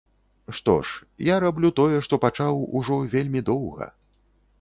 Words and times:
Што 0.59 0.73
ж, 0.91 1.03
я 1.27 1.35
раблю 1.43 1.69
тое, 1.79 1.97
што 2.07 2.19
пачаў, 2.25 2.53
ужо 2.79 2.97
вельмі 3.13 3.45
доўга. 3.51 3.89